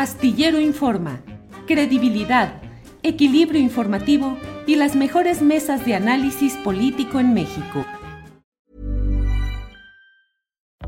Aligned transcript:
Astillero 0.00 0.58
Informa, 0.58 1.20
credibilidad, 1.66 2.62
equilibrio 3.02 3.60
informativo 3.60 4.38
y 4.66 4.76
las 4.76 4.96
mejores 4.96 5.42
mesas 5.42 5.84
de 5.84 5.94
análisis 5.94 6.54
político 6.64 7.20
en 7.20 7.34
México. 7.34 7.84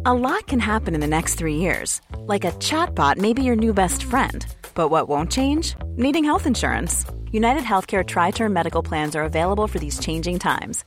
A 0.06 0.14
lot 0.14 0.46
can 0.46 0.61
happen 0.61 0.95
in 0.95 1.01
the 1.03 1.06
next 1.06 1.35
three 1.35 1.56
years. 1.56 2.01
Like 2.27 2.46
a 2.46 2.53
chatbot 2.53 3.19
may 3.19 3.35
be 3.35 3.43
your 3.43 3.54
new 3.54 3.75
best 3.75 4.03
friend. 4.03 4.46
But 4.75 4.88
what 4.88 5.11
won't 5.11 5.30
change? 5.30 5.76
Needing 5.98 6.24
health 6.24 6.46
insurance. 6.46 7.04
United 7.32 7.64
Healthcare 7.64 8.06
Tri 8.06 8.30
Term 8.30 8.54
Medical 8.54 8.82
Plans 8.82 9.14
are 9.14 9.24
available 9.24 9.68
for 9.68 9.79
these 9.79 9.98
changing 9.98 10.38
times 10.38 10.86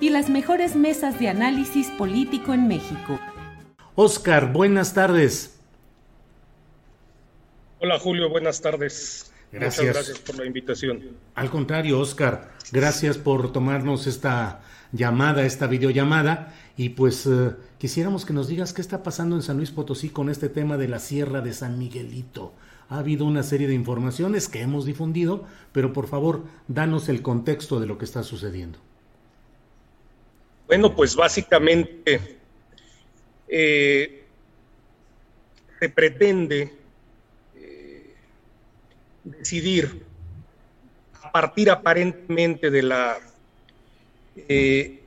y 0.00 0.08
las 0.08 0.30
mejores 0.30 0.76
mesas 0.76 1.18
de 1.18 1.28
análisis 1.28 1.88
político 1.88 2.54
en 2.54 2.66
México. 2.66 3.20
Oscar, 3.94 4.52
buenas 4.52 4.94
tardes. 4.94 5.58
Hola 7.80 7.98
Julio, 7.98 8.28
buenas 8.30 8.60
tardes. 8.60 9.32
Gracias. 9.52 9.86
Muchas 9.86 9.94
gracias 9.94 10.18
por 10.18 10.38
la 10.38 10.46
invitación. 10.46 11.16
Al 11.34 11.50
contrario, 11.50 11.98
Oscar, 11.98 12.52
gracias 12.72 13.18
por 13.18 13.52
tomarnos 13.52 14.06
esta 14.06 14.60
llamada, 14.92 15.44
esta 15.44 15.66
videollamada. 15.66 16.54
Y 16.76 16.90
pues 16.90 17.26
eh, 17.26 17.50
quisiéramos 17.78 18.24
que 18.24 18.32
nos 18.32 18.48
digas 18.48 18.72
qué 18.72 18.80
está 18.80 19.02
pasando 19.02 19.36
en 19.36 19.42
San 19.42 19.56
Luis 19.56 19.70
Potosí 19.70 20.08
con 20.08 20.30
este 20.30 20.48
tema 20.48 20.76
de 20.76 20.88
la 20.88 20.98
Sierra 20.98 21.40
de 21.40 21.52
San 21.52 21.78
Miguelito. 21.78 22.54
Ha 22.88 22.98
habido 22.98 23.24
una 23.24 23.42
serie 23.42 23.68
de 23.68 23.74
informaciones 23.74 24.48
que 24.48 24.62
hemos 24.62 24.84
difundido, 24.84 25.44
pero 25.72 25.92
por 25.92 26.06
favor, 26.06 26.44
danos 26.68 27.08
el 27.08 27.22
contexto 27.22 27.80
de 27.80 27.86
lo 27.86 27.98
que 27.98 28.04
está 28.04 28.22
sucediendo. 28.22 28.78
Bueno, 30.70 30.94
pues 30.94 31.16
básicamente 31.16 32.38
eh, 33.48 34.22
se 35.80 35.88
pretende 35.88 36.72
eh, 37.56 38.14
decidir 39.24 40.04
a 41.22 41.32
partir 41.32 41.72
aparentemente 41.72 42.70
de 42.70 42.82
la 42.84 43.18
eh, 44.36 45.00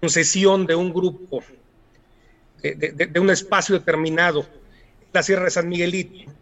concesión 0.00 0.66
de 0.66 0.74
un 0.74 0.92
grupo, 0.92 1.44
de, 2.64 3.20
un 3.20 3.30
espacio 3.30 3.78
determinado, 3.78 4.44
la 5.12 5.22
Sierra 5.22 5.44
de 5.44 5.50
San 5.52 5.68
Miguelito, 5.68 6.32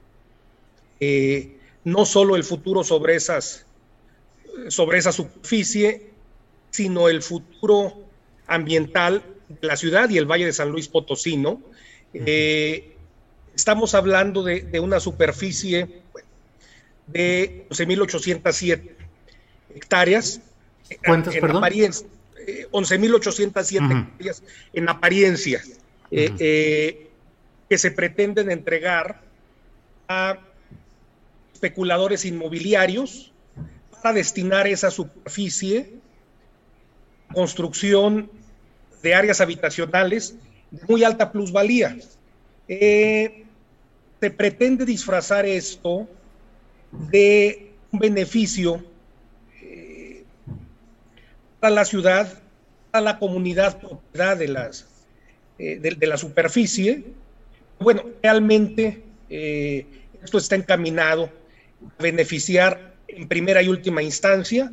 no 1.84 2.06
solo 2.06 2.34
el 2.34 2.44
futuro 2.44 2.82
sobre 2.82 3.16
esas 3.16 3.66
sobre 4.68 4.98
esa 4.98 5.12
superficie 5.12 6.09
sino 6.70 7.08
el 7.08 7.22
futuro 7.22 8.04
ambiental 8.46 9.22
de 9.48 9.66
la 9.66 9.76
ciudad 9.76 10.08
y 10.10 10.18
el 10.18 10.26
Valle 10.26 10.46
de 10.46 10.52
San 10.52 10.70
Luis 10.70 10.88
Potosí, 10.88 11.36
¿no? 11.36 11.60
Eh, 12.14 12.96
estamos 13.54 13.94
hablando 13.94 14.42
de, 14.42 14.80
una 14.80 15.00
superficie 15.00 16.02
de 17.06 17.66
11.807 17.70 18.90
hectáreas. 19.74 20.40
¿Cuántas, 21.04 21.34
en 21.34 21.40
perdón? 21.40 21.58
Apariencia, 21.58 22.06
11.807 22.72 23.80
eh, 23.80 24.06
hectáreas 24.08 24.42
en 24.72 24.88
apariencia, 24.88 25.62
eh, 26.10 27.08
que 27.68 27.78
se 27.78 27.90
pretenden 27.92 28.50
entregar 28.50 29.22
a 30.08 30.38
especuladores 31.52 32.24
inmobiliarios 32.24 33.32
para 34.02 34.14
destinar 34.14 34.66
esa 34.66 34.90
superficie 34.90 36.00
construcción 37.32 38.30
de 39.02 39.14
áreas 39.14 39.40
habitacionales 39.40 40.34
de 40.70 40.80
muy 40.88 41.04
alta 41.04 41.32
plusvalía. 41.32 41.96
Eh, 42.68 43.44
se 44.20 44.30
pretende 44.30 44.84
disfrazar 44.84 45.46
esto 45.46 46.08
de 47.10 47.72
un 47.90 47.98
beneficio 47.98 48.84
eh, 49.62 50.24
para 51.58 51.74
la 51.74 51.84
ciudad, 51.84 52.40
para 52.90 53.04
la 53.04 53.18
comunidad 53.18 53.78
propiedad 53.80 54.36
de, 54.36 54.48
las, 54.48 54.86
eh, 55.58 55.78
de, 55.78 56.06
la 56.06 56.16
superficie. 56.16 57.04
Bueno, 57.78 58.04
realmente 58.22 59.02
esto 60.22 60.38
está 60.38 60.56
encaminado 60.56 61.30
a 61.98 62.02
beneficiar 62.02 62.94
en 63.08 63.26
primera 63.26 63.62
y 63.62 63.68
última 63.68 64.02
instancia 64.02 64.70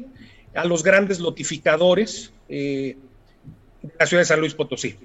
a 0.54 0.66
los 0.66 0.84
grandes 0.84 1.20
lotificadores 1.20 2.32
eh, 2.50 2.98
de 3.82 3.94
la 4.00 4.06
ciudad 4.06 4.22
de 4.22 4.26
San 4.26 4.40
Luis 4.40 4.54
Potosí. 4.54 4.96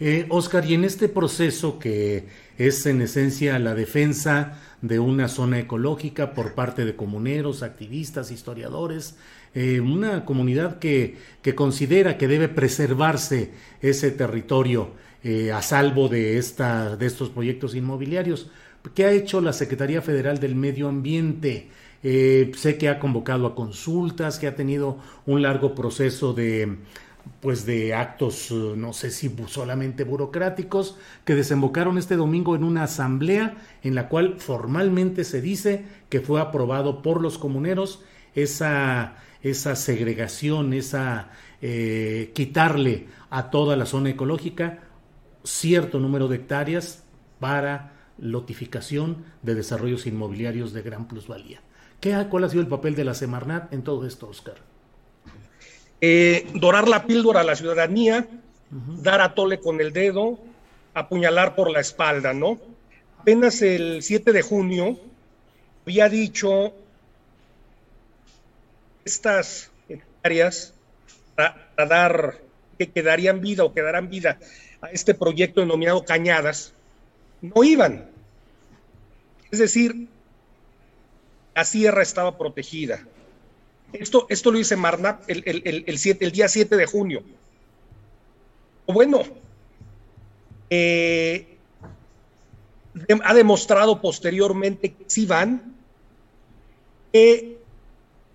Eh, 0.00 0.26
Oscar, 0.30 0.68
y 0.68 0.74
en 0.74 0.84
este 0.84 1.08
proceso 1.08 1.78
que 1.78 2.26
es 2.58 2.86
en 2.86 3.02
esencia 3.02 3.58
la 3.58 3.74
defensa 3.74 4.60
de 4.80 4.98
una 4.98 5.28
zona 5.28 5.60
ecológica 5.60 6.34
por 6.34 6.54
parte 6.54 6.84
de 6.84 6.96
comuneros, 6.96 7.62
activistas, 7.62 8.32
historiadores, 8.32 9.16
eh, 9.54 9.80
una 9.80 10.24
comunidad 10.24 10.78
que, 10.78 11.16
que, 11.40 11.54
considera 11.54 12.18
que 12.18 12.26
debe 12.26 12.48
preservarse 12.48 13.52
ese 13.80 14.10
territorio 14.10 15.00
a 15.54 15.62
salvo 15.62 16.08
de, 16.08 16.36
esta, 16.36 16.96
de 16.96 17.06
estos 17.06 17.30
proyectos 17.30 17.76
inmobiliarios. 17.76 18.50
¿Qué 18.92 19.04
ha 19.04 19.12
hecho 19.12 19.40
la 19.40 19.52
Secretaría 19.52 20.02
Federal 20.02 20.40
del 20.40 20.56
Medio 20.56 20.88
Ambiente? 20.88 21.68
Eh, 22.02 22.50
sé 22.56 22.78
que 22.78 22.88
ha 22.88 22.98
convocado 22.98 23.46
a 23.46 23.54
consultas, 23.54 24.38
que 24.38 24.46
ha 24.46 24.56
tenido 24.56 24.98
un 25.26 25.42
largo 25.42 25.74
proceso 25.74 26.32
de 26.32 26.78
pues 27.40 27.66
de 27.66 27.94
actos, 27.94 28.50
eh, 28.50 28.74
no 28.76 28.92
sé 28.92 29.10
si 29.10 29.34
solamente 29.46 30.04
burocráticos, 30.04 30.96
que 31.24 31.34
desembocaron 31.34 31.98
este 31.98 32.16
domingo 32.16 32.56
en 32.56 32.64
una 32.64 32.84
asamblea 32.84 33.56
en 33.82 33.94
la 33.94 34.08
cual 34.08 34.36
formalmente 34.38 35.24
se 35.24 35.40
dice 35.40 35.84
que 36.08 36.20
fue 36.20 36.40
aprobado 36.40 37.02
por 37.02 37.20
los 37.20 37.38
comuneros 37.38 38.02
esa, 38.34 39.16
esa 39.42 39.76
segregación, 39.76 40.72
esa 40.72 41.30
eh, 41.60 42.32
quitarle 42.34 43.06
a 43.30 43.50
toda 43.50 43.76
la 43.76 43.86
zona 43.86 44.10
ecológica 44.10 44.80
cierto 45.44 45.98
número 45.98 46.28
de 46.28 46.36
hectáreas 46.36 47.04
para 47.40 47.92
lotificación 48.18 49.24
de 49.42 49.54
desarrollos 49.54 50.06
inmobiliarios 50.06 50.72
de 50.72 50.82
gran 50.82 51.08
plusvalía. 51.08 51.60
¿Qué, 52.02 52.26
¿Cuál 52.28 52.42
ha 52.42 52.48
sido 52.48 52.62
el 52.62 52.66
papel 52.66 52.96
de 52.96 53.04
la 53.04 53.14
Semarnat 53.14 53.72
en 53.72 53.84
todo 53.84 54.04
esto, 54.04 54.28
Oscar? 54.28 54.56
Eh, 56.00 56.48
dorar 56.54 56.88
la 56.88 57.06
píldora 57.06 57.42
a 57.42 57.44
la 57.44 57.54
ciudadanía, 57.54 58.26
dar 58.70 59.20
a 59.20 59.34
tole 59.34 59.60
con 59.60 59.80
el 59.80 59.92
dedo, 59.92 60.36
apuñalar 60.94 61.54
por 61.54 61.70
la 61.70 61.78
espalda, 61.78 62.34
¿no? 62.34 62.58
Apenas 63.20 63.62
el 63.62 64.02
7 64.02 64.32
de 64.32 64.42
junio 64.42 64.98
había 65.86 66.08
dicho 66.08 66.74
estas 69.04 69.70
áreas 70.24 70.74
para, 71.36 71.86
dar 71.86 72.40
que 72.78 72.90
quedarían 72.90 73.40
vida 73.40 73.62
o 73.62 73.72
quedarán 73.72 74.10
vida 74.10 74.40
a 74.80 74.88
este 74.88 75.14
proyecto 75.14 75.60
denominado 75.60 76.04
Cañadas, 76.04 76.74
no 77.40 77.62
iban. 77.62 78.10
Es 79.52 79.60
decir, 79.60 80.08
la 81.54 81.64
sierra 81.64 82.02
estaba 82.02 82.38
protegida. 82.38 83.06
Esto, 83.92 84.26
esto 84.30 84.50
lo 84.50 84.58
dice 84.58 84.76
Marnap 84.76 85.22
el, 85.28 85.42
el, 85.44 86.32
día 86.32 86.48
7 86.48 86.76
de 86.76 86.86
junio. 86.86 87.22
Bueno, 88.86 89.22
eh, 90.70 91.58
ha 93.22 93.34
demostrado 93.34 94.00
posteriormente 94.00 94.94
que 94.94 95.04
sí 95.06 95.26
van, 95.26 95.74
que 97.12 97.58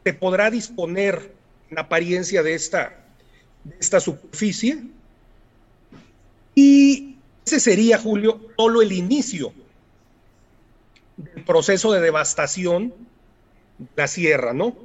se 0.03 0.13
podrá 0.13 0.51
disponer 0.51 1.33
en 1.71 1.79
apariencia 1.79 2.43
de 2.43 2.53
esta, 2.53 3.03
de 3.63 3.75
esta 3.79 3.99
superficie. 3.99 4.83
Y 6.53 7.15
ese 7.45 7.59
sería, 7.59 7.97
Julio, 7.97 8.39
solo 8.55 8.81
el 8.81 8.91
inicio 8.91 9.53
proceso 11.47 11.91
de 11.91 12.01
devastación 12.01 12.93
de 13.79 13.87
la 13.95 14.07
sierra, 14.07 14.53
¿no? 14.53 14.75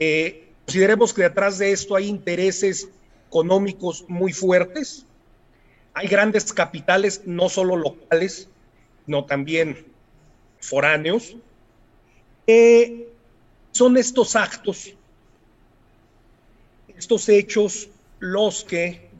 Eh, 0.00 0.48
consideremos 0.64 1.12
que 1.12 1.22
detrás 1.22 1.58
de 1.58 1.72
esto 1.72 1.96
hay 1.96 2.06
intereses 2.06 2.88
económicos 3.28 4.06
muy 4.08 4.32
fuertes, 4.32 5.04
hay 5.92 6.08
grandes 6.08 6.52
capitales, 6.52 7.22
no 7.26 7.50
solo 7.50 7.76
locales, 7.76 8.48
sino 9.04 9.26
también 9.26 9.84
foráneos. 10.60 11.36
son 13.72 13.96
estos 13.96 14.36
actos, 14.36 14.94
estos 16.96 17.28
hechos, 17.28 17.88
los 18.20 18.64
que, 18.64 19.10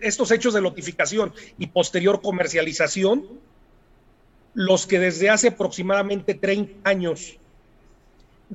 estos 0.00 0.30
hechos 0.30 0.54
de 0.54 0.62
notificación 0.62 1.32
y 1.58 1.66
posterior 1.66 2.22
comercialización, 2.22 3.28
los 4.56 4.86
que 4.86 4.98
desde 4.98 5.28
hace 5.28 5.48
aproximadamente 5.48 6.32
30 6.32 6.88
años 6.88 7.36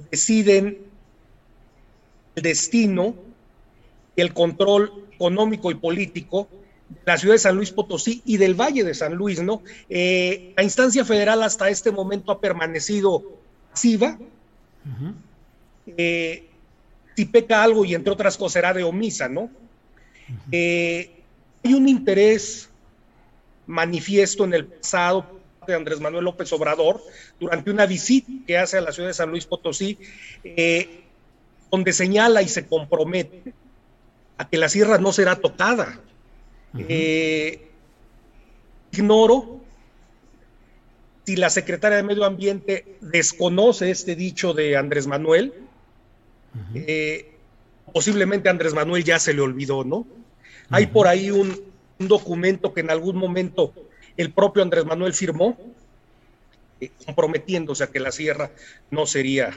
deciden 0.09 0.79
el 2.35 2.43
destino 2.43 3.13
y 4.15 4.21
el 4.21 4.33
control 4.33 5.05
económico 5.13 5.69
y 5.69 5.75
político 5.75 6.47
la 7.05 7.17
ciudad 7.17 7.35
de 7.35 7.39
San 7.39 7.55
Luis 7.55 7.71
Potosí 7.71 8.23
y 8.25 8.37
del 8.37 8.59
Valle 8.59 8.83
de 8.83 8.95
San 8.95 9.13
Luis, 9.13 9.41
¿no? 9.41 9.61
Eh, 9.89 10.53
la 10.57 10.63
instancia 10.63 11.05
federal 11.05 11.43
hasta 11.43 11.69
este 11.69 11.91
momento 11.91 12.31
ha 12.31 12.41
permanecido 12.41 13.23
pasiva. 13.69 14.17
Eh, 15.85 16.49
si 17.15 17.25
peca 17.25 17.63
algo 17.63 17.85
y 17.85 17.93
entre 17.93 18.11
otras 18.11 18.37
cosas 18.37 18.53
será 18.53 18.73
de 18.73 18.83
omisa, 18.83 19.29
¿no? 19.29 19.51
Eh, 20.51 21.11
hay 21.63 21.73
un 21.75 21.87
interés 21.87 22.69
manifiesto 23.67 24.43
en 24.45 24.55
el 24.55 24.65
pasado 24.65 25.40
de 25.65 25.75
Andrés 25.75 25.99
Manuel 25.99 26.25
López 26.25 26.51
Obrador 26.53 27.01
durante 27.39 27.69
una 27.71 27.85
visita 27.85 28.31
que 28.47 28.57
hace 28.57 28.77
a 28.77 28.81
la 28.81 28.91
ciudad 28.91 29.09
de 29.09 29.13
San 29.13 29.29
Luis 29.29 29.45
Potosí, 29.45 29.97
donde 31.69 31.93
señala 31.93 32.41
y 32.41 32.47
se 32.47 32.65
compromete 32.65 33.53
a 34.37 34.49
que 34.49 34.57
la 34.57 34.69
sierra 34.69 34.97
no 34.97 35.13
será 35.13 35.35
tocada 35.35 36.01
eh, 36.77 37.67
ignoro 38.91 39.59
si 41.25 41.35
la 41.35 41.49
secretaria 41.49 41.97
de 41.97 42.03
Medio 42.03 42.25
Ambiente 42.25 42.97
desconoce 43.01 43.91
este 43.91 44.15
dicho 44.15 44.53
de 44.53 44.75
Andrés 44.75 45.07
Manuel. 45.07 45.53
Eh, 46.73 47.31
posiblemente 47.93 48.49
Andrés 48.49 48.73
Manuel 48.73 49.03
ya 49.03 49.19
se 49.19 49.33
le 49.33 49.41
olvidó, 49.41 49.83
¿no? 49.83 50.07
Hay 50.69 50.87
por 50.87 51.07
ahí 51.07 51.31
un, 51.31 51.69
documento 51.99 52.73
que 52.73 52.81
en 52.81 52.89
algún 52.89 53.15
momento 53.15 53.75
el 54.17 54.31
propio 54.31 54.63
Andrés 54.63 54.85
Manuel 54.85 55.13
firmó, 55.13 55.57
eh, 56.79 56.91
comprometiéndose 57.05 57.83
a 57.83 57.87
que 57.87 57.99
la 57.99 58.11
sierra 58.11 58.51
no 58.89 59.05
sería. 59.05 59.51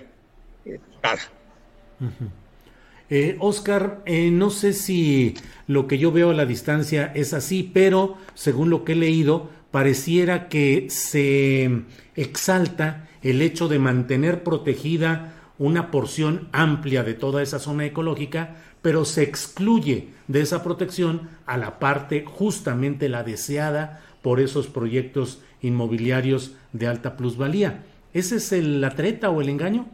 Eh, 3.11 3.37
Oscar, 3.39 4.03
eh, 4.07 4.31
no 4.31 4.51
sé 4.51 4.73
si 4.73 5.35
lo 5.67 5.87
que 5.87 5.99
yo 5.99 6.11
veo 6.11 6.31
a 6.31 6.35
la 6.35 6.47
distancia 6.47 7.13
es 7.15 7.35
así, 7.35 7.71
pero 7.73 8.17
según 8.35 8.71
lo 8.71 8.85
que 8.85 8.93
he 8.93 8.97
leído, 8.97 9.51
pareciera 9.71 10.49
que 10.49 10.87
se 10.89 11.83
exalta 12.15 13.09
el 13.23 13.43
hecho 13.43 13.69
de 13.69 13.79
mantener 13.79 14.43
protegida 14.43 15.35
una 15.59 15.91
porción 15.91 16.49
amplia 16.53 17.05
de 17.05 17.15
toda 17.15 17.43
esa 17.43 17.59
zona 17.59 17.85
ecológica, 17.85 18.57
pero 18.83 19.05
se 19.05 19.23
excluye 19.23 20.09
de 20.29 20.41
esa 20.41 20.63
protección 20.63 21.31
a 21.47 21.57
la 21.57 21.79
parte 21.79 22.25
justamente 22.27 23.09
la 23.09 23.23
deseada 23.23 24.04
por 24.25 24.41
esos 24.41 24.69
proyectos 24.69 25.43
inmobiliarios 25.61 26.53
de 26.73 26.87
alta 26.87 27.15
plusvalía. 27.15 27.85
¿Ese 28.15 28.37
es 28.37 28.53
el, 28.53 28.81
la 28.81 28.95
treta 28.95 29.29
o 29.29 29.43
el 29.43 29.51
engaño? 29.51 29.87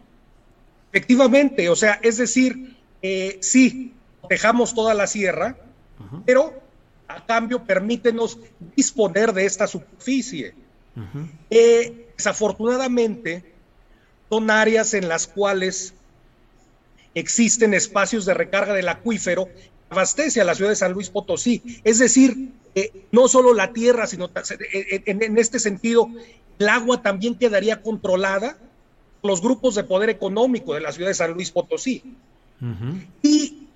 Efectivamente, 0.92 1.68
o 1.68 1.74
sea, 1.74 1.98
es 2.00 2.18
decir, 2.18 2.76
eh, 3.02 3.38
sí, 3.40 3.92
dejamos 4.28 4.72
toda 4.72 4.94
la 4.94 5.08
sierra, 5.08 5.56
pero 6.24 6.62
a 7.08 7.26
cambio 7.26 7.64
permítenos 7.64 8.38
disponer 8.76 9.32
de 9.32 9.46
esta 9.46 9.66
superficie. 9.66 10.54
Eh, 11.50 12.06
desafortunadamente, 12.16 13.52
son 14.28 14.48
áreas 14.48 14.94
en 14.94 15.08
las 15.08 15.26
cuales 15.26 15.92
existen 17.14 17.74
espacios 17.74 18.26
de 18.26 18.34
recarga 18.34 18.74
del 18.74 18.88
acuífero 18.90 19.48
abastece 19.90 20.40
a 20.40 20.44
la 20.44 20.54
ciudad 20.54 20.70
de 20.70 20.76
San 20.76 20.92
Luis 20.92 21.10
Potosí. 21.10 21.62
Es 21.84 21.98
decir, 21.98 22.52
eh, 22.74 22.92
no 23.10 23.28
solo 23.28 23.52
la 23.52 23.72
tierra, 23.72 24.06
sino 24.06 24.30
en, 24.72 25.22
en, 25.22 25.38
este 25.38 25.58
sentido, 25.58 26.08
el 26.58 26.68
agua 26.68 27.02
también 27.02 27.34
quedaría 27.34 27.82
controlada 27.82 28.56
por 29.20 29.30
los 29.32 29.42
grupos 29.42 29.74
de 29.74 29.84
poder 29.84 30.08
económico 30.08 30.74
de 30.74 30.80
la 30.80 30.92
ciudad 30.92 31.10
de 31.10 31.14
San 31.14 31.32
Luis 31.32 31.50
Potosí. 31.50 32.02
Y 33.22 33.66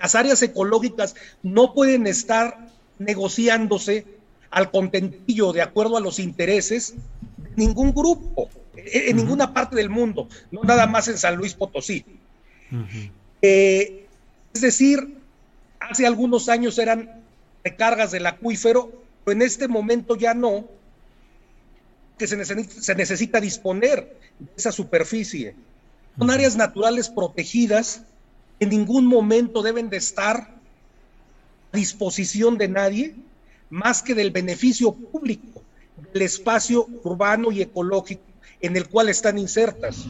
las 0.00 0.14
áreas 0.14 0.42
ecológicas 0.42 1.14
no 1.42 1.72
pueden 1.74 2.06
estar 2.06 2.68
negociándose 2.98 4.04
al 4.50 4.70
contentillo 4.70 5.52
de 5.52 5.62
acuerdo 5.62 5.96
a 5.96 6.00
los 6.00 6.18
intereses 6.18 6.94
de 7.38 7.50
ningún 7.56 7.92
grupo, 7.92 8.50
en, 8.74 9.16
ninguna 9.16 9.54
parte 9.54 9.76
del 9.76 9.88
mundo, 9.88 10.28
no 10.50 10.62
nada 10.64 10.86
más 10.86 11.08
en 11.08 11.16
San 11.16 11.36
Luis 11.36 11.54
Potosí. 11.54 12.04
Eh, 13.40 14.06
es 14.52 14.60
decir, 14.60 15.21
hace 15.90 16.06
algunos 16.06 16.48
años 16.48 16.78
eran 16.78 17.22
recargas 17.64 18.10
del 18.10 18.26
acuífero, 18.26 18.92
pero 19.24 19.36
en 19.36 19.42
este 19.42 19.68
momento 19.68 20.16
ya 20.16 20.34
no, 20.34 20.66
que 22.18 22.26
se 22.26 22.44
se 22.44 22.94
necesita 22.94 23.40
disponer 23.40 24.18
de 24.38 24.50
esa 24.56 24.72
superficie. 24.72 25.54
Son 26.18 26.30
áreas 26.30 26.56
naturales 26.56 27.08
protegidas 27.08 28.02
en 28.62 28.68
ningún 28.68 29.06
momento 29.06 29.60
deben 29.60 29.90
de 29.90 29.96
estar 29.96 30.54
a 31.72 31.76
disposición 31.76 32.58
de 32.58 32.68
nadie 32.68 33.16
más 33.70 34.02
que 34.02 34.14
del 34.14 34.30
beneficio 34.30 34.92
público 34.92 35.64
del 36.12 36.22
espacio 36.22 36.86
urbano 37.02 37.50
y 37.50 37.60
ecológico 37.60 38.22
en 38.60 38.76
el 38.76 38.88
cual 38.88 39.08
están 39.08 39.36
insertas. 39.36 40.06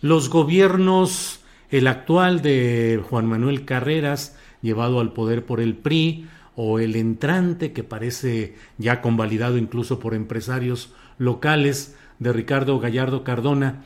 Los 0.00 0.30
gobiernos, 0.30 1.40
el 1.70 1.86
actual 1.86 2.42
de 2.42 3.02
Juan 3.08 3.26
Manuel 3.26 3.64
Carreras, 3.64 4.36
llevado 4.62 5.00
al 5.00 5.12
poder 5.12 5.44
por 5.44 5.60
el 5.60 5.76
PRI, 5.76 6.28
o 6.56 6.78
el 6.78 6.94
entrante, 6.94 7.72
que 7.72 7.82
parece 7.82 8.54
ya 8.78 9.00
convalidado 9.00 9.58
incluso 9.58 9.98
por 9.98 10.14
empresarios 10.14 10.94
locales, 11.18 11.96
de 12.20 12.32
Ricardo 12.32 12.78
Gallardo 12.78 13.24
Cardona, 13.24 13.82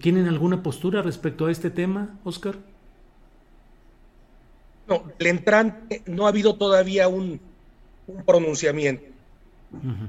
¿Tienen 0.00 0.26
alguna 0.26 0.62
postura 0.62 1.02
respecto 1.02 1.46
a 1.46 1.52
este 1.52 1.70
tema, 1.70 2.18
Oscar? 2.24 2.56
No, 4.88 5.04
el 5.18 5.26
entrante 5.26 6.02
no 6.06 6.26
ha 6.26 6.30
habido 6.30 6.56
todavía 6.56 7.06
un, 7.06 7.40
pronunciamiento. 8.26 9.04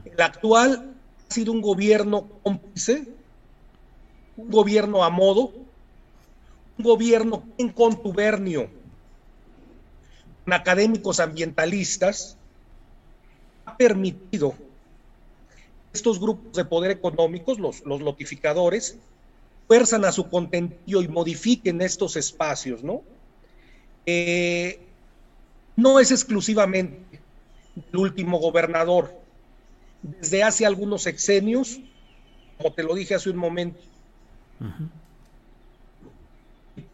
El 0.05 0.21
actual 0.21 0.95
ha 1.29 1.33
sido 1.33 1.51
un 1.51 1.61
gobierno 1.61 2.27
cómplice, 2.41 3.09
un 4.38 4.49
gobierno 4.49 5.03
a 5.03 5.09
modo, 5.11 5.51
un 6.79 6.86
gobierno 6.86 7.43
en 7.57 7.69
contubernio 7.69 8.69
con 10.45 10.53
académicos 10.53 11.19
ambientalistas, 11.19 12.38
ha 13.65 13.75
permitido 13.75 14.55
estos 15.93 16.19
grupos 16.19 16.53
de 16.53 16.65
poder 16.65 16.91
económicos, 16.91 17.59
los, 17.59 17.86
los 17.86 18.00
notificadores, 18.00 18.98
fuerzan 19.67 20.05
a 20.05 20.12
su 20.12 20.29
contentillo 20.29 21.01
y 21.01 21.07
modifiquen 21.09 21.81
estos 21.81 22.15
espacios, 22.15 22.81
¿no? 22.83 23.03
Eh, 24.05 24.79
no 25.75 26.00
es 26.00 26.12
exclusivamente 26.12 27.19
el 27.91 28.00
último 28.00 28.39
gobernador. 28.39 29.13
Desde 30.01 30.43
hace 30.43 30.65
algunos 30.65 31.05
exenios, 31.07 31.79
como 32.57 32.74
te 32.74 32.83
lo 32.83 32.95
dije 32.95 33.15
hace 33.15 33.29
un 33.29 33.38
momento, 33.38 33.79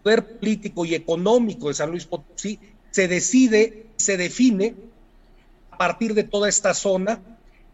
poder 0.05 0.37
político 0.37 0.85
y 0.85 0.93
económico 0.93 1.67
de 1.67 1.73
San 1.73 1.89
Luis 1.89 2.05
Potosí 2.05 2.59
se 2.91 3.07
decide, 3.07 3.87
se 3.95 4.17
define 4.17 4.75
a 5.71 5.79
partir 5.79 6.13
de 6.13 6.23
toda 6.23 6.47
esta 6.47 6.75
zona 6.75 7.19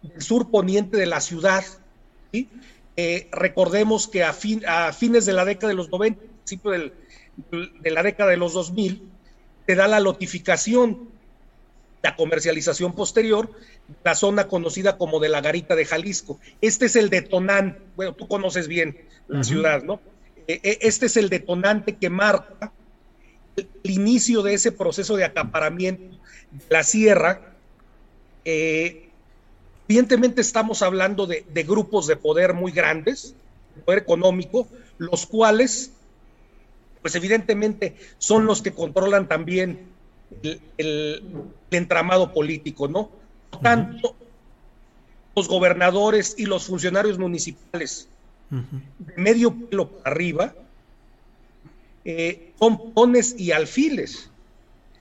del 0.02 0.22
sur 0.22 0.50
poniente 0.50 0.96
de 0.96 1.08
la 1.08 1.20
ciudad, 1.20 1.66
¿sí? 2.32 2.48
Eh, 2.96 3.28
recordemos 3.34 4.08
que 4.08 4.24
a, 4.24 4.32
fines 4.32 5.26
de 5.26 5.34
la 5.34 5.44
década 5.44 5.68
de 5.68 5.74
los 5.74 5.90
90, 5.90 6.22
principio 6.46 6.72
de 6.72 7.92
la 7.92 8.02
década 8.02 8.30
de 8.30 8.38
los 8.38 8.54
2000, 8.54 9.10
te 9.66 9.76
da 9.76 9.90
la 9.90 10.00
notificación 10.00 11.10
la 12.02 12.16
comercialización 12.16 12.94
posterior, 12.94 13.52
la 14.06 14.16
zona 14.16 14.48
conocida 14.48 14.98
como 14.98 15.20
de 15.20 15.30
la 15.30 15.42
Garita 15.42 15.76
de 15.76 15.86
Jalisco. 15.86 16.40
Este 16.62 16.86
es 16.86 16.96
el 16.96 17.10
detonante, 17.10 17.80
bueno, 17.98 18.14
tú 18.14 18.28
conoces 18.30 18.70
bien 18.70 18.98
la 19.28 19.44
ciudad, 19.44 19.84
¿no? 19.84 20.00
E, 20.48 20.60
e, 20.63 20.79
este 20.81 21.05
es 21.05 21.17
el 21.17 21.29
detonante 21.29 21.95
que 21.95 22.10
marca 22.10 22.71
el, 23.55 23.67
inicio 23.83 24.41
de 24.41 24.53
ese 24.53 24.71
proceso 24.71 25.15
de 25.15 25.25
acaparamiento 25.25 26.17
de 26.51 26.65
la 26.69 26.83
sierra. 26.83 27.55
Eh, 28.45 29.10
evidentemente 29.88 30.41
estamos 30.41 30.81
hablando 30.81 31.27
de, 31.27 31.43
grupos 31.63 32.07
de 32.07 32.15
poder 32.15 32.53
muy 32.53 32.71
grandes, 32.71 33.36
poder 33.86 34.00
económico, 34.00 34.67
los 34.98 35.25
cuales, 35.25 35.91
pues 37.01 37.15
evidentemente 37.15 37.95
son 38.17 38.45
los 38.45 38.62
que 38.62 38.71
controlan 38.71 39.27
también 39.27 39.88
el, 40.77 41.24
entramado 41.71 42.33
político, 42.33 42.88
¿no? 42.88 43.10
tanto, 43.62 44.15
los 45.36 45.48
gobernadores 45.48 46.36
y 46.38 46.45
los 46.45 46.65
funcionarios 46.65 47.17
municipales 47.17 48.10
de 48.51 49.13
medio 49.15 49.53
pelo 49.53 49.89
para 49.89 50.12
arriba 50.12 50.53
eh, 52.03 52.51
son 52.60 52.93
pones 52.93 53.39
y 53.39 53.51
alfiles 53.51 54.29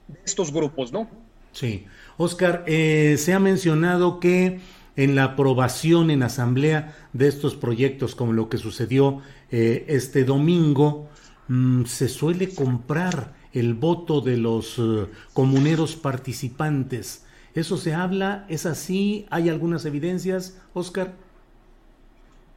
de 0.07 0.19
estos 0.25 0.51
grupos, 0.51 0.91
¿no? 0.91 1.09
Sí. 1.51 1.85
Oscar, 2.17 2.63
eh, 2.67 3.15
se 3.17 3.33
ha 3.33 3.39
mencionado 3.39 4.19
que 4.19 4.59
en 4.95 5.15
la 5.15 5.23
aprobación 5.23 6.11
en 6.11 6.23
asamblea 6.23 6.95
de 7.13 7.27
estos 7.27 7.55
proyectos, 7.55 8.15
como 8.15 8.33
lo 8.33 8.49
que 8.49 8.57
sucedió 8.57 9.21
eh, 9.49 9.85
este 9.87 10.23
domingo, 10.23 11.09
mm, 11.47 11.85
se 11.85 12.07
suele 12.07 12.53
comprar 12.53 13.33
el 13.53 13.73
voto 13.73 14.21
de 14.21 14.37
los 14.37 14.77
eh, 14.77 15.07
comuneros 15.33 15.95
participantes. 15.95 17.25
¿Eso 17.53 17.77
se 17.77 17.93
habla? 17.93 18.45
¿Es 18.49 18.65
así? 18.65 19.25
¿Hay 19.29 19.49
algunas 19.49 19.85
evidencias, 19.85 20.57
Oscar? 20.73 21.15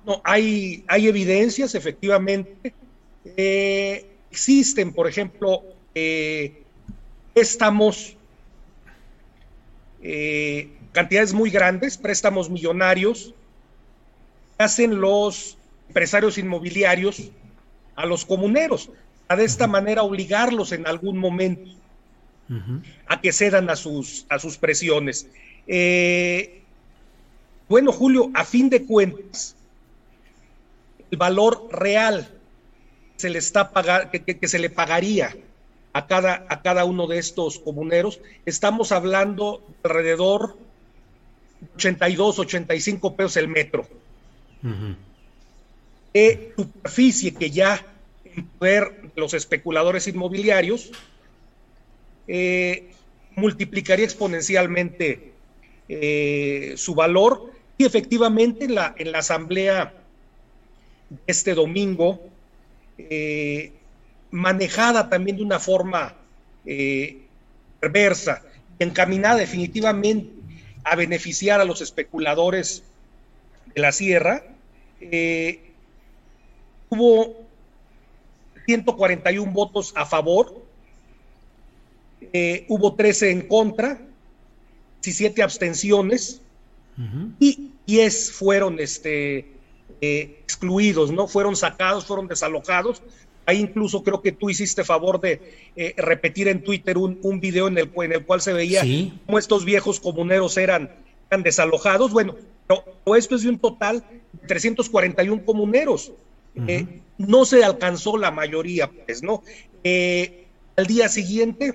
No, 0.06 0.20
hay, 0.24 0.84
hay 0.88 1.08
evidencias, 1.08 1.74
efectivamente. 1.74 2.74
Eh, 3.36 4.06
existen, 4.30 4.92
por 4.92 5.08
ejemplo, 5.08 5.62
eh, 5.94 6.62
préstamos, 7.32 8.16
cantidades 10.92 11.32
muy 11.32 11.50
grandes, 11.50 11.96
préstamos 11.96 12.50
millonarios, 12.50 13.34
hacen 14.58 15.00
los 15.00 15.56
empresarios 15.88 16.36
inmobiliarios 16.36 17.30
a 17.96 18.04
los 18.04 18.24
comuneros 18.24 18.90
a 19.28 19.36
de 19.36 19.44
esta 19.44 19.66
manera 19.66 20.02
obligarlos 20.02 20.72
en 20.72 20.86
algún 20.86 21.18
momento 21.18 21.70
a 23.06 23.20
que 23.20 23.32
cedan 23.32 23.70
a 23.70 23.76
sus, 23.76 24.26
a 24.28 24.38
sus 24.38 24.58
presiones. 24.58 25.28
Eh, 25.66 26.60
bueno, 27.68 27.90
Julio, 27.90 28.30
a 28.34 28.44
fin 28.44 28.68
de 28.68 28.84
cuentas, 28.84 29.56
el 31.14 31.18
valor 31.18 31.68
real 31.70 32.28
se 33.14 33.30
le 33.30 33.38
está 33.38 33.70
pagar, 33.70 34.10
que, 34.10 34.48
se 34.48 34.58
le 34.58 34.68
pagaría 34.68 35.36
a 35.92 36.08
cada, 36.08 36.44
a 36.48 36.60
cada 36.60 36.84
uno 36.84 37.06
de 37.06 37.18
estos 37.18 37.60
comuneros, 37.60 38.18
estamos 38.46 38.90
hablando 38.90 39.62
alrededor 39.84 40.56
de 41.60 41.66
82, 41.76 42.40
85 42.40 43.14
pesos 43.14 43.36
el 43.36 43.46
metro. 43.46 43.86
De 46.12 46.52
superficie 46.56 47.32
que 47.32 47.50
ya 47.52 47.80
poder 48.58 49.12
de 49.14 49.20
los 49.20 49.34
especuladores 49.34 50.08
inmobiliarios, 50.08 50.90
eh, 52.26 52.90
multiplicaría 53.36 54.04
exponencialmente 54.04 55.30
eh, 55.88 56.74
su 56.76 56.96
valor 56.96 57.52
y 57.78 57.84
efectivamente 57.84 58.64
en 58.64 58.74
la, 58.74 58.96
en 58.98 59.12
la 59.12 59.18
asamblea 59.18 59.94
este 61.26 61.54
domingo, 61.54 62.20
eh, 62.98 63.72
manejada 64.30 65.08
también 65.08 65.36
de 65.36 65.42
una 65.42 65.58
forma 65.58 66.14
perversa, 67.78 68.42
encaminada 68.78 69.36
definitivamente 69.36 70.30
a 70.82 70.96
beneficiar 70.96 71.60
a 71.60 71.64
los 71.64 71.82
especuladores 71.82 72.82
de 73.74 73.82
la 73.82 73.92
sierra, 73.92 74.42
hubo 76.88 77.44
141 78.66 79.52
votos 79.52 79.92
a 79.94 80.06
favor, 80.06 80.64
eh, 82.32 82.64
hubo 82.68 82.94
13 82.94 83.30
en 83.30 83.48
contra, 83.48 84.00
17 85.02 85.42
abstenciones 85.42 86.40
y 87.38 87.72
10 87.86 88.32
fueron 88.32 88.78
este, 88.78 89.46
eh, 90.04 90.40
excluidos, 90.42 91.10
¿no? 91.10 91.26
Fueron 91.26 91.56
sacados, 91.56 92.04
fueron 92.04 92.28
desalojados. 92.28 93.02
Ahí 93.46 93.60
incluso 93.60 94.02
creo 94.02 94.22
que 94.22 94.32
tú 94.32 94.48
hiciste 94.48 94.84
favor 94.84 95.20
de 95.20 95.40
eh, 95.76 95.94
repetir 95.98 96.48
en 96.48 96.62
Twitter 96.62 96.96
un, 96.96 97.18
un, 97.22 97.40
video 97.40 97.68
en 97.68 97.76
el, 97.76 97.90
en 97.94 98.12
el 98.12 98.24
cual 98.24 98.40
se 98.40 98.52
veía 98.52 98.82
cómo 99.26 99.38
estos 99.38 99.64
viejos 99.64 100.00
comuneros 100.00 100.56
eran, 100.56 100.90
eran 101.30 101.42
desalojados. 101.42 102.12
Bueno, 102.12 102.36
pero 102.66 103.16
esto 103.16 103.34
es 103.34 103.42
de 103.42 103.50
un 103.50 103.58
total 103.58 104.04
de 104.32 104.46
341 104.48 105.44
comuneros 105.44 106.12
no 107.18 107.44
se 107.44 107.64
alcanzó 107.64 108.16
la 108.16 108.30
mayoría, 108.30 108.90
pues, 108.90 109.22
¿no? 109.22 109.42
Eh, 109.82 110.46
al 110.76 110.86
día 110.86 111.08
siguiente, 111.08 111.74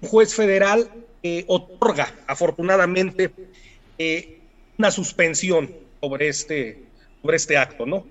un 0.00 0.08
juez 0.08 0.34
federal 0.34 0.90
eh, 1.22 1.44
otorga, 1.48 2.14
afortunadamente, 2.26 3.32
eh, 3.98 4.38
una 4.78 4.90
suspensión 4.90 5.70
sobre 6.00 6.28
este, 6.28 6.84
sobre 7.22 7.36
este 7.36 7.56
acto, 7.56 7.86
¿no? 7.86 8.04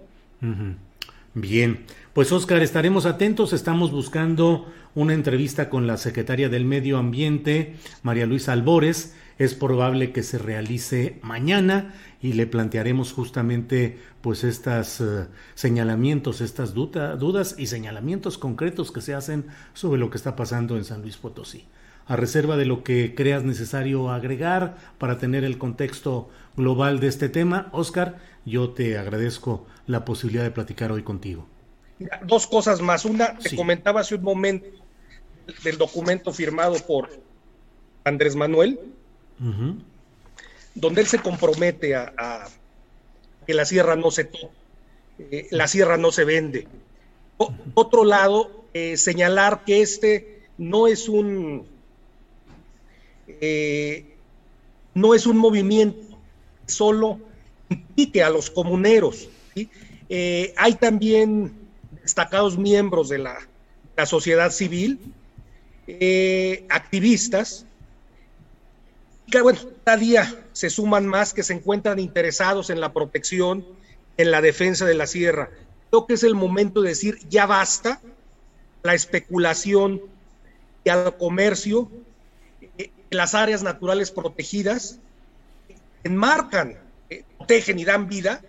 Bien, 1.33 1.85
pues 2.13 2.31
Oscar, 2.31 2.61
estaremos 2.61 3.05
atentos, 3.05 3.51
estamos 3.53 3.91
buscando 3.91 4.71
una 4.93 5.13
entrevista 5.13 5.69
con 5.69 5.87
la 5.87 5.97
secretaria 5.97 6.47
del 6.47 6.65
Medio 6.65 6.97
Ambiente, 6.97 7.75
María 8.03 8.25
Luisa 8.25 8.53
Albores, 8.53 9.15
es 9.37 9.53
probable 9.53 10.13
que 10.13 10.23
se 10.23 10.37
realice 10.37 11.19
mañana 11.21 11.93
y 12.21 12.33
le 12.33 12.47
plantearemos 12.47 13.11
justamente 13.11 13.99
pues 14.21 14.43
estas 14.43 15.01
eh, 15.01 15.27
señalamientos, 15.55 16.39
estas 16.39 16.73
dudas 16.73 17.55
y 17.57 17.67
señalamientos 17.67 18.37
concretos 18.37 18.91
que 18.91 19.01
se 19.01 19.13
hacen 19.13 19.45
sobre 19.73 19.99
lo 19.99 20.09
que 20.09 20.17
está 20.17 20.35
pasando 20.35 20.77
en 20.77 20.85
San 20.85 21.01
Luis 21.01 21.17
Potosí. 21.17 21.65
A 22.07 22.15
reserva 22.15 22.55
de 22.55 22.65
lo 22.65 22.83
que 22.83 23.13
creas 23.15 23.43
necesario 23.43 24.11
agregar 24.11 24.77
para 24.99 25.17
tener 25.17 25.43
el 25.43 25.57
contexto 25.57 26.29
global 26.55 26.99
de 26.99 27.07
este 27.07 27.29
tema, 27.29 27.67
Oscar, 27.73 28.19
yo 28.45 28.69
te 28.69 28.97
agradezco 28.97 29.65
la 29.87 30.05
posibilidad 30.05 30.43
de 30.43 30.51
platicar 30.51 30.91
hoy 30.91 31.03
contigo. 31.03 31.47
Dos 32.23 32.47
cosas 32.47 32.81
más. 32.81 33.05
Una, 33.05 33.37
te 33.37 33.55
comentaba 33.55 34.01
hace 34.01 34.15
un 34.15 34.23
momento 34.23 34.67
del 35.63 35.77
documento 35.77 36.33
firmado 36.33 36.75
por 36.85 37.09
Andrés 38.03 38.35
Manuel, 38.35 38.79
donde 40.75 41.01
él 41.01 41.07
se 41.07 41.19
compromete 41.19 41.95
a, 41.95 42.47
que 43.45 43.53
la 43.53 43.65
sierra 43.65 43.95
no 43.95 44.11
se 44.11 44.25
toque, 44.25 44.49
eh, 45.19 45.47
la 45.51 45.67
sierra 45.67 45.97
no 45.97 46.11
se 46.11 46.25
vende. 46.25 46.67
otro 47.73 48.03
lado, 48.03 48.65
eh, 48.73 48.97
señalar 48.97 49.63
que 49.65 49.81
este 49.81 50.43
no 50.57 50.87
es 50.87 51.09
un 51.09 51.65
eh, 53.27 54.15
no 54.93 55.13
es 55.13 55.25
un 55.25 55.37
movimiento 55.37 56.17
solo 56.65 57.19
implique 57.69 58.23
a 58.23 58.29
los 58.29 58.49
comuneros. 58.49 59.29
hay 60.09 60.73
también 60.79 61.53
destacados 62.01 62.57
miembros 62.57 63.09
de 63.09 63.19
la, 63.19 63.37
la 63.95 64.05
sociedad 64.05 64.51
civil, 64.51 64.99
activistas, 66.69 67.65
que 69.29 69.41
bueno, 69.41 69.59
cada 69.83 69.97
día 69.97 70.45
se 70.53 70.69
suman 70.69 71.07
más 71.07 71.33
que 71.33 71.43
se 71.43 71.53
encuentran 71.53 71.99
interesados 71.99 72.69
en 72.69 72.79
la 72.79 72.93
protección, 72.93 73.65
en 74.17 74.31
la 74.31 74.41
defensa 74.41 74.85
de 74.85 74.93
la 74.93 75.07
sierra. 75.07 75.49
Creo 75.89 76.05
que 76.05 76.13
es 76.13 76.23
el 76.23 76.35
momento 76.35 76.81
de 76.81 76.89
decir, 76.89 77.19
ya 77.29 77.45
basta 77.45 78.01
la 78.83 78.93
especulación 78.93 80.01
y 80.83 80.89
al 80.89 81.17
comercio, 81.17 81.89
en 82.77 82.91
las 83.09 83.33
áreas 83.33 83.63
naturales 83.63 84.11
protegidas, 84.11 84.99
enmarcan, 86.03 86.77
eh, 87.09 87.23
protegen 87.37 87.79
y 87.79 87.85
dan 87.85 88.07
vida 88.07 88.41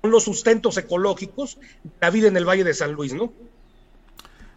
con 0.00 0.10
los 0.10 0.24
sustentos 0.24 0.78
ecológicos 0.78 1.58
la 2.00 2.10
vida 2.10 2.28
en 2.28 2.36
el 2.36 2.48
Valle 2.48 2.64
de 2.64 2.74
San 2.74 2.92
Luis, 2.92 3.12
¿no? 3.12 3.32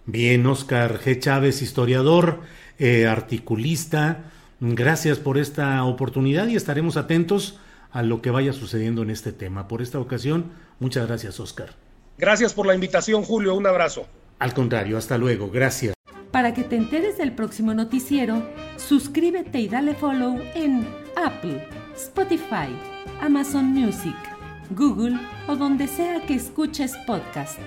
Bien, 0.06 0.46
Oscar 0.46 1.00
G. 1.00 1.20
Chávez, 1.20 1.62
historiador, 1.62 2.42
eh, 2.78 3.08
articulista, 3.08 4.32
Gracias 4.66 5.20
por 5.20 5.38
esta 5.38 5.84
oportunidad 5.84 6.48
y 6.48 6.56
estaremos 6.56 6.96
atentos 6.96 7.60
a 7.92 8.02
lo 8.02 8.22
que 8.22 8.32
vaya 8.32 8.54
sucediendo 8.54 9.02
en 9.02 9.10
este 9.10 9.34
tema. 9.34 9.68
Por 9.68 9.82
esta 9.82 10.00
ocasión, 10.00 10.54
muchas 10.80 11.06
gracias, 11.06 11.38
Oscar. 11.42 11.76
Gracias 12.18 12.54
por 12.54 12.66
la 12.66 12.74
invitación, 12.74 13.24
Julio. 13.24 13.56
Un 13.56 13.68
abrazo. 13.68 14.08
Al 14.40 14.54
contrario, 14.54 14.98
hasta 14.98 15.18
luego. 15.18 15.52
Gracias. 15.52 15.94
Para 16.32 16.54
que 16.54 16.64
te 16.64 16.78
enteres 16.78 17.18
del 17.18 17.34
próximo 17.34 17.74
noticiero, 17.74 18.42
suscríbete 18.78 19.60
y 19.60 19.68
dale 19.68 19.96
follow 19.96 20.40
en 20.56 20.88
Apple, 21.18 21.68
Spotify, 21.94 22.74
Amazon 23.22 23.74
Music, 23.74 24.16
Google 24.72 25.18
o 25.48 25.56
donde 25.56 25.88
sea 25.88 26.22
que 26.26 26.36
escuches 26.36 26.96
podcast. 27.06 27.60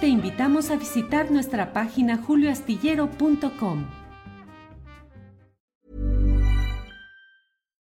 Te 0.00 0.08
invitamos 0.08 0.70
a 0.70 0.76
visitar 0.76 1.30
nuestra 1.30 1.72
página 1.72 2.18
julioastillero.com. 2.18 3.86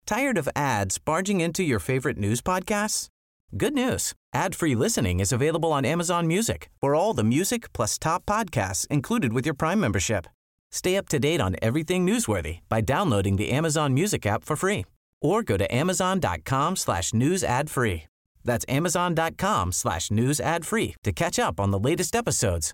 Tired 0.06 0.38
of 0.40 0.50
ads 0.56 0.98
barging 0.98 1.40
into 1.40 1.62
your 1.62 1.80
favorite 1.80 2.18
news 2.18 2.42
podcasts? 2.42 3.10
Good 3.56 3.74
news. 3.74 4.14
Ad-free 4.34 4.76
listening 4.76 5.20
is 5.20 5.32
available 5.32 5.72
on 5.72 5.86
Amazon 5.86 6.28
Music. 6.28 6.70
For 6.82 6.96
all 6.96 7.14
the 7.14 7.24
music 7.24 7.72
plus 7.74 8.00
top 8.00 8.26
podcasts 8.26 8.88
included 8.88 9.34
with 9.34 9.46
your 9.46 9.56
Prime 9.56 9.80
membership. 9.80 10.28
Stay 10.72 10.98
up 10.98 11.10
to 11.10 11.20
date 11.20 11.42
on 11.42 11.56
everything 11.62 12.06
newsworthy 12.06 12.60
by 12.70 12.82
downloading 12.82 13.36
the 13.38 13.52
Amazon 13.52 13.94
Music 13.94 14.26
app 14.26 14.44
for 14.44 14.56
free 14.56 14.86
or 15.22 15.44
go 15.44 15.58
to 15.58 15.74
amazon.com 15.74 16.76
slash 16.76 17.14
news 17.14 17.44
ad 17.44 17.70
free. 17.70 18.04
That's 18.44 18.66
amazon.com 18.68 19.72
slash 19.72 20.12
news 20.12 20.40
ad 20.40 20.66
free 20.66 20.96
to 21.04 21.12
catch 21.12 21.38
up 21.38 21.60
on 21.60 21.72
the 21.72 21.80
latest 21.80 22.16
episodes 22.16 22.74